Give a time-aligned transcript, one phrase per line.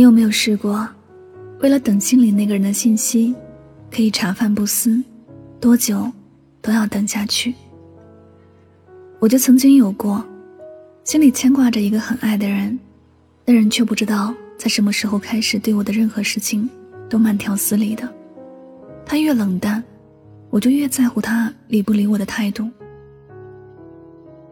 [0.00, 0.88] 你有没有试过，
[1.60, 3.34] 为了等心里那个人的信息，
[3.94, 4.98] 可以茶饭不思，
[5.60, 6.10] 多久
[6.62, 7.54] 都要等下去？
[9.18, 10.24] 我就曾经有过，
[11.04, 12.78] 心里牵挂着一个很爱的人，
[13.44, 16.66] 那人却不知道在什么时候开始对我的任何事情
[17.06, 18.10] 都慢条斯理的。
[19.04, 19.84] 他越冷淡，
[20.48, 22.66] 我就越在乎他理不理我的态度。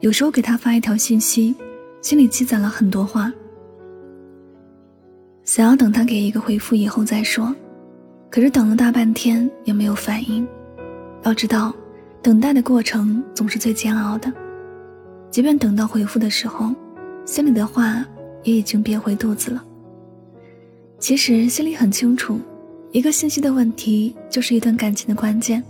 [0.00, 1.54] 有时候给他发一条信息，
[2.02, 3.32] 心里积攒了很多话。
[5.50, 7.52] 想要等他给一个回复以后再说，
[8.30, 10.46] 可是等了大半天也没有反应。
[11.24, 11.74] 要知道，
[12.22, 14.32] 等待的过程总是最煎熬的。
[15.28, 16.72] 即便等到回复的时候，
[17.24, 18.06] 心里的话
[18.44, 19.64] 也已经憋回肚子了。
[21.00, 22.38] 其实心里很清楚，
[22.92, 25.60] 一个信息的问题就是一段感情的关键。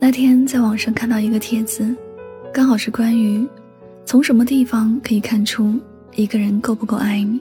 [0.00, 1.94] 那天在网上看到一个帖子，
[2.52, 3.48] 刚好是关于
[4.04, 5.78] 从什么地方可以看出。
[6.16, 7.40] 一个人够不够爱你？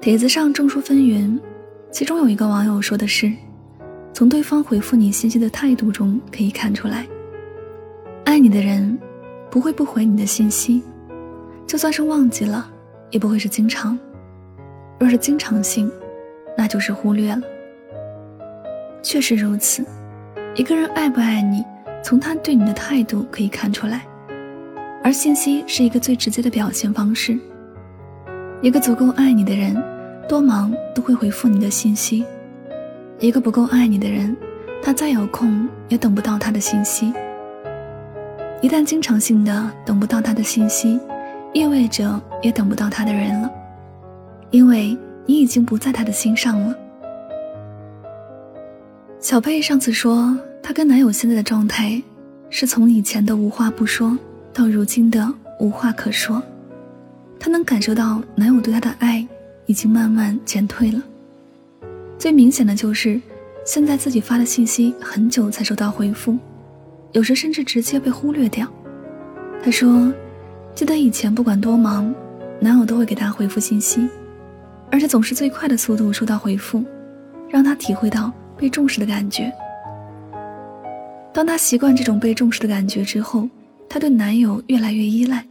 [0.00, 1.38] 帖子上众说纷纭，
[1.90, 3.30] 其中有一个网友说的是，
[4.14, 7.06] 从对方回复你信息的态度中可以看出来，
[8.24, 8.98] 爱你的人
[9.50, 10.82] 不会不回你的信息，
[11.66, 12.66] 就算是忘记了，
[13.10, 13.98] 也不会是经常。
[14.98, 15.90] 若是经常性，
[16.56, 17.42] 那就是忽略了。
[19.02, 19.84] 确实如此，
[20.54, 21.62] 一个人爱不爱你，
[22.02, 24.07] 从他对你的态度可以看出来。
[25.02, 27.38] 而信息是一个最直接的表现方式。
[28.60, 29.80] 一个足够爱你的人，
[30.28, 32.24] 多忙都会回复你的信息；
[33.20, 34.36] 一个不够爱你的人，
[34.82, 37.12] 他再有空也等不到他的信息。
[38.60, 40.98] 一旦经常性的等不到他的信息，
[41.52, 43.50] 意味着也等不到他的人了，
[44.50, 46.74] 因为你已经不在他的心上了。
[49.20, 52.02] 小佩上次说，她跟男友现在的状态，
[52.50, 54.18] 是从以前的无话不说。
[54.58, 56.42] 到如今的无话可说，
[57.38, 59.24] 她能感受到男友对她的爱
[59.66, 61.00] 已经慢慢减退了。
[62.18, 63.20] 最明显的就是，
[63.64, 66.36] 现在自己发的信息很久才收到回复，
[67.12, 68.66] 有时甚至直接被忽略掉。
[69.62, 70.12] 她说
[70.74, 72.12] ：“记得以前不管多忙，
[72.58, 74.08] 男友都会给她回复信息，
[74.90, 76.82] 而且总是最快的速度收到回复，
[77.48, 79.52] 让她体会到被重视的感觉。
[81.32, 83.48] 当她习惯这种被重视的感觉之后。”
[83.88, 85.44] 她对男友越来越依赖，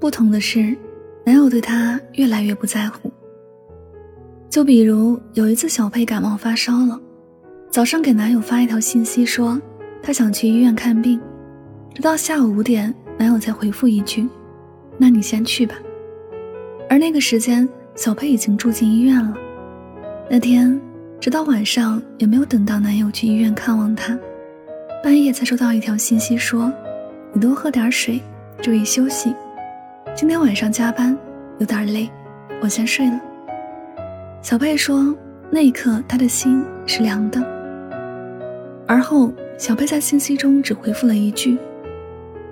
[0.00, 0.76] 不同的是，
[1.24, 3.10] 男友对她越来越不在乎。
[4.48, 6.98] 就比如有一次，小佩感冒发烧了，
[7.70, 9.60] 早上给男友发一条信息说
[10.02, 11.20] 她想去医院看病，
[11.94, 14.26] 直到下午五点，男友才回复一句
[14.96, 15.74] ：“那你先去吧。”
[16.88, 19.36] 而那个时间，小佩已经住进医院了。
[20.30, 20.80] 那天，
[21.20, 24.18] 直到晚上也没有等到男友去医院看望她，
[25.04, 26.72] 半夜才收到一条信息说。
[27.36, 28.18] 你多喝点水，
[28.62, 29.36] 注意休息。
[30.14, 31.14] 今天晚上加班
[31.58, 32.08] 有点累，
[32.62, 33.20] 我先睡了。
[34.40, 35.14] 小贝说，
[35.50, 37.38] 那一刻她的心是凉的。
[38.88, 41.58] 而后，小贝在信息中只回复了一句：“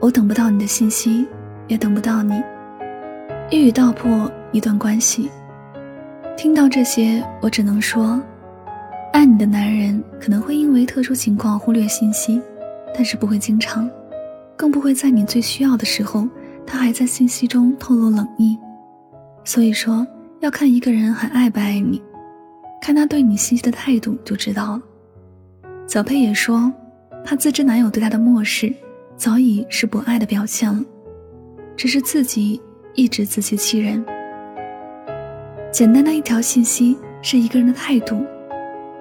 [0.01, 1.27] 我等不到你的信息，
[1.67, 2.43] 也等不到你。”
[3.49, 5.31] 一语道破一段关系。
[6.37, 8.21] 听到这些，我只能说，
[9.15, 12.39] 爱你的男人可能会因为特殊情况忽略信息，
[12.95, 13.89] 但是不会经常。
[14.57, 16.29] 更不会在你最需要的时候，
[16.67, 18.59] 他还在信息中透露冷意。
[19.45, 20.07] 所以说，
[20.41, 22.03] 要看一个人还爱不爱你，
[22.81, 24.83] 看他对你信息的态度就知道了。
[25.87, 26.73] 小佩也说，
[27.25, 28.73] 她自知男友对她的漠视，
[29.17, 30.83] 早已是不爱的表现了，
[31.77, 32.61] 只是自己
[32.95, 34.03] 一直自欺欺人。
[35.71, 38.25] 简单的一条信息是一个人的态度，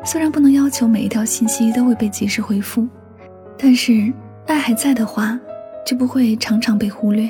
[0.03, 2.87] 虽然不能要求每一条信息都会被及时回复，
[3.57, 4.11] 但是。
[4.45, 5.39] 爱还在的话，
[5.85, 7.29] 就不会常常被忽略。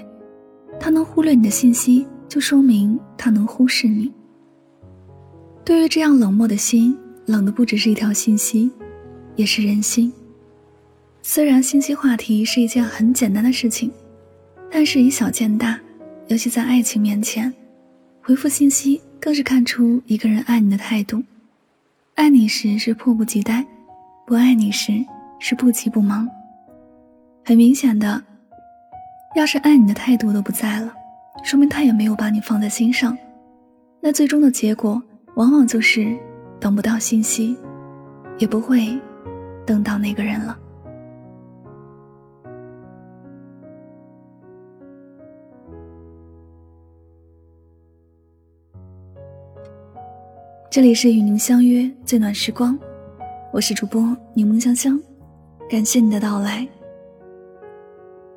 [0.79, 4.11] 他能忽略你的信息，就说明他能忽视你。
[5.63, 8.69] 对于这样冷漠的心，冷的不只是一条信息，
[9.35, 10.11] 也是人心。
[11.21, 13.91] 虽然信息话题是一件很简单的事情，
[14.69, 15.79] 但是以小见大，
[16.27, 17.53] 尤其在爱情面前，
[18.21, 21.23] 回复信息更是看出一个人爱你的态度。
[22.15, 23.65] 爱你时是迫不及待，
[24.27, 24.91] 不爱你时
[25.39, 26.27] 是不急不忙。
[27.45, 28.23] 很明显的，
[29.35, 30.93] 要是爱你的态度都不在了，
[31.43, 33.17] 说明他也没有把你放在心上。
[33.99, 35.01] 那最终的结果，
[35.35, 36.17] 往往就是
[36.57, 37.57] 等不到信息，
[38.37, 38.97] 也不会
[39.65, 40.57] 等到那个人了。
[50.71, 52.79] 这里是与您相约最暖时光，
[53.51, 54.97] 我是主播柠檬香香，
[55.69, 56.65] 感谢你的到来。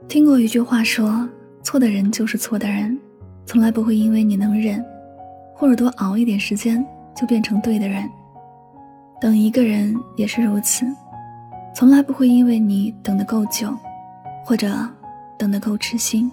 [0.09, 1.29] 听过一句话说，
[1.65, 2.97] 错的人就是错的人，
[3.45, 4.83] 从来不会因为你能忍，
[5.53, 8.09] 或者多熬一点时间就变成对的人。
[9.21, 10.87] 等一个人也是如此，
[11.75, 13.75] 从来不会因为你等得够久，
[14.45, 14.69] 或者
[15.37, 16.31] 等得够痴心，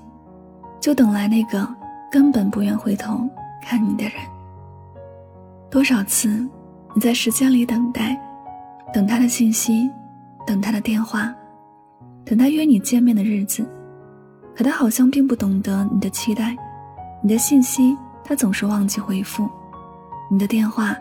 [0.79, 1.67] 就等来那个
[2.11, 3.27] 根本不愿回头
[3.61, 4.13] 看你的人。
[5.71, 6.47] 多少次，
[6.93, 8.15] 你在时间里等待，
[8.93, 9.89] 等他的信息，
[10.45, 11.33] 等他的电话，
[12.25, 13.65] 等他约你见面的日子，
[14.55, 16.55] 可他好像并不懂得你的期待。
[17.21, 19.45] 你的信息，他总是忘记回复；
[20.29, 20.95] 你的电话，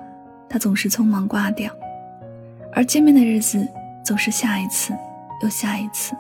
[0.48, 1.72] 他总是匆忙挂掉。
[2.72, 3.66] 而见面的日子，
[4.04, 4.94] 总是下一次
[5.42, 6.14] 又下一次。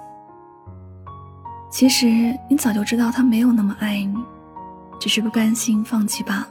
[1.70, 4.14] 其实，你早就知道他没有那么爱你，
[5.00, 6.48] 只是不甘心放弃罢了。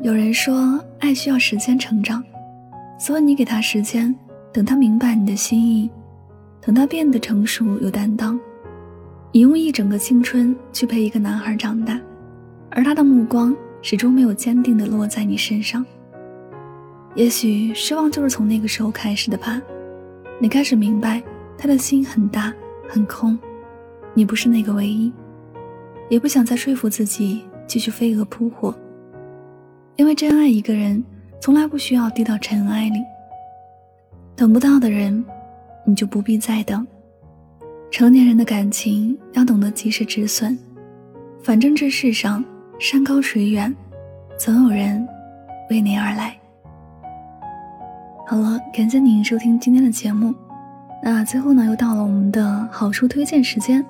[0.00, 2.24] 有人说，爱需要时间成长，
[2.98, 4.12] 所以你给他时间，
[4.52, 5.88] 等他明白你的心意，
[6.64, 8.38] 等他变得成熟有担当。
[9.32, 12.00] 你用一整个青春去陪一个男孩长大，
[12.70, 15.84] 而他的目光始终没有坚定的落在你身上。
[17.14, 19.60] 也许失望就是从那个时候开始的吧。
[20.38, 21.22] 你开始明白，
[21.58, 22.52] 他的心很大
[22.88, 23.38] 很空，
[24.14, 25.12] 你不是那个唯一，
[26.08, 28.74] 也不想再说服自己继续飞蛾扑火。
[29.96, 31.02] 因为真爱一个人，
[31.40, 32.98] 从来不需要低到尘埃里。
[34.34, 35.24] 等不到的人，
[35.84, 36.86] 你就不必再等。
[37.90, 40.56] 成年人的感情要懂得及时止损，
[41.42, 42.44] 反正这世上
[42.78, 43.74] 山高水远，
[44.38, 45.06] 总有人
[45.68, 46.34] 为你而来。
[48.26, 50.34] 好了，感谢您收听今天的节目。
[51.02, 53.84] 那最后呢，又到了我们的好书推荐时间。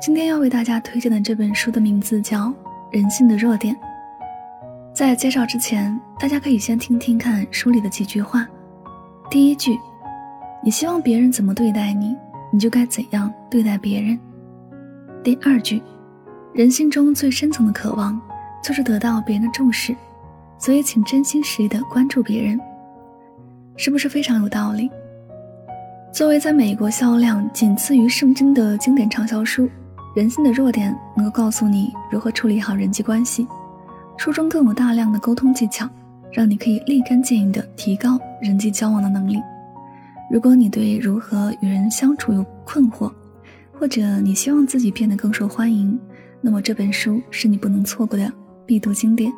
[0.00, 2.46] 今天要为大家推荐的这本书的名字叫
[2.90, 3.74] 《人性的弱点》。
[4.94, 8.46] 在介绍之前，大家可以先听听看书里的几句话。
[9.28, 9.76] 第一句，
[10.64, 12.16] 你希望别人怎么对待你，
[12.50, 14.18] 你就该怎样对待别人。
[15.22, 15.82] 第二句，
[16.54, 18.18] 人性中最深层的渴望
[18.62, 19.94] 就是得到别人的重视，
[20.58, 22.58] 所以请真心实意的关注别人，
[23.76, 24.90] 是不是非常有道理？
[26.10, 29.66] 作为在美国销量仅次于圣经的经典畅销书，
[30.16, 33.46] 《人性的弱点》能够告诉你如何处理好人际关系。
[34.16, 35.86] 书中更有大量的沟通技巧，
[36.32, 39.38] 让你可以立竿见影地提高人际交往的能力。
[40.30, 43.12] 如果你对如何与人相处有困惑，
[43.72, 45.98] 或者你希望自己变得更受欢迎，
[46.40, 48.32] 那么这本书是你不能错过的
[48.66, 49.32] 必读经典。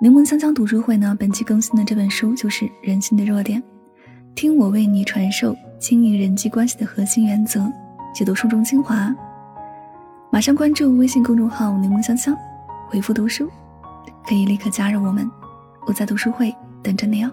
[0.00, 3.60] 柠檬香香读书会呢，本期更新的这本书就是《人性的弱点》，
[4.34, 7.60] 听我为你传授经营人际关系的核心原则，
[8.14, 9.14] 解读书中精华。
[10.30, 12.36] 马上关注微信公众号“柠檬香香”。
[12.88, 13.50] 回复读书，
[14.26, 15.28] 可以立刻加入我们，
[15.86, 17.30] 我在读书会等着你哦。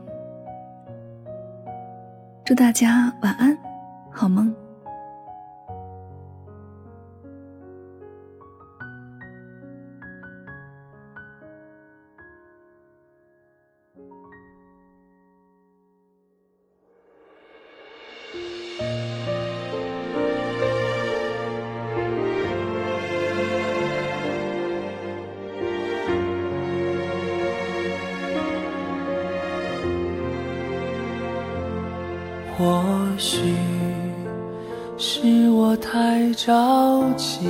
[2.46, 3.58] 祝大家晚安，
[4.12, 4.65] 好梦。
[33.16, 33.56] 也许
[34.98, 37.48] 是我太着急，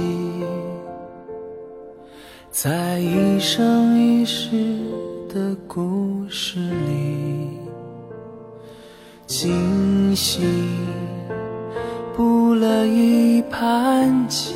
[2.51, 4.51] 在一生一世
[5.27, 7.49] 的故事里，
[9.25, 10.45] 精心
[12.15, 14.53] 布了一盘棋，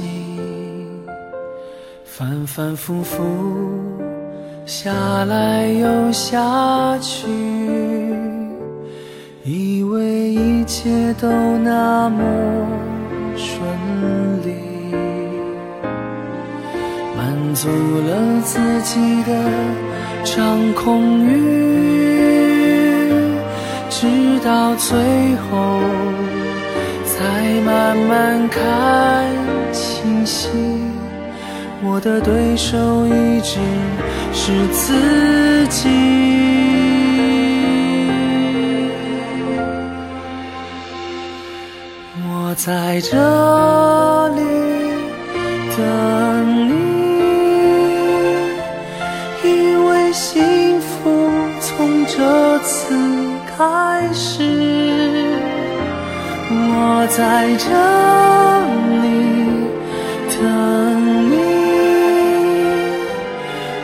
[2.06, 3.24] 反反复复
[4.64, 7.99] 下来又下去。
[9.52, 12.22] 以为一切都那么
[13.36, 13.60] 顺
[14.46, 14.54] 利，
[17.18, 19.34] 满足了自己的
[20.24, 21.34] 掌控欲，
[23.90, 24.06] 直
[24.46, 24.96] 到最
[25.50, 25.82] 后
[27.04, 29.26] 才慢慢看
[29.72, 30.48] 清晰，
[31.82, 32.78] 我的对手
[33.08, 33.58] 一直
[34.32, 36.89] 是自己。
[42.66, 43.16] 在这
[44.36, 44.42] 里
[45.78, 46.74] 等你，
[49.46, 52.94] 因为幸福从这次
[53.58, 54.44] 开始。
[56.52, 57.70] 我在这
[59.04, 59.08] 里
[60.36, 60.38] 等
[61.30, 61.34] 你。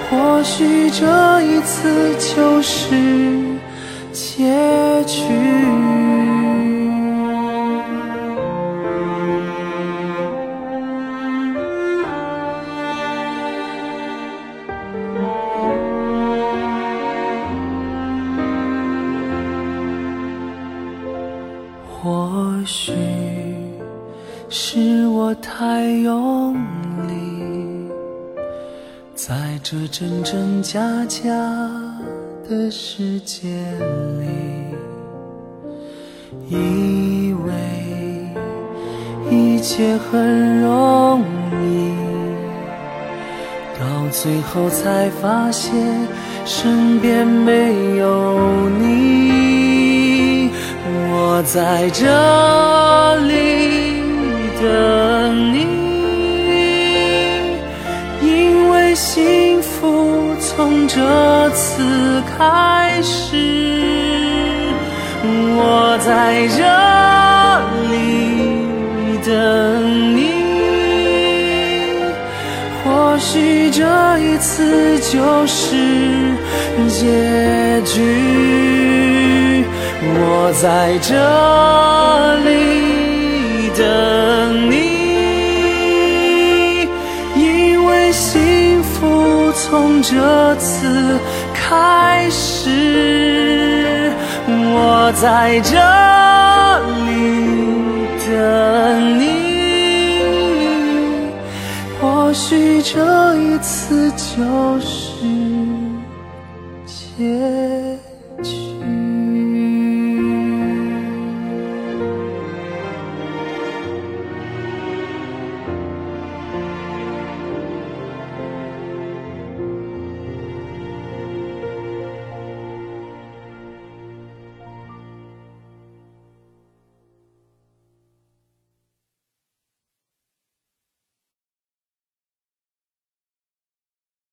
[0.09, 2.93] 或许这一次就是
[4.11, 4.43] 结
[5.07, 5.94] 局。
[29.67, 31.25] 这真真假假
[32.47, 33.47] 的世界
[34.19, 34.27] 里，
[36.47, 37.51] 以为
[39.31, 41.23] 一切很容
[41.63, 41.95] 易，
[43.79, 45.73] 到最后才发现
[46.45, 50.51] 身边没有你。
[51.09, 54.03] 我在这里
[54.61, 55.65] 等你。
[58.21, 59.44] 因为幸福从
[60.95, 63.35] 这次开始，
[65.25, 66.63] 我在这
[67.91, 67.93] 里
[69.25, 69.29] 等
[70.15, 70.19] 你。
[72.81, 73.83] 或许这
[74.19, 75.75] 一次就是
[76.87, 79.65] 结局，
[80.01, 81.13] 我在这
[82.45, 82.49] 里
[83.75, 83.83] 等
[84.71, 84.73] 你。
[87.35, 91.17] 因为幸福从这次
[91.53, 94.11] 开始，
[94.47, 95.79] 我在这
[97.05, 97.07] 里
[98.27, 99.23] 等你。
[102.01, 105.25] 或许这一次就是
[106.85, 107.84] 结。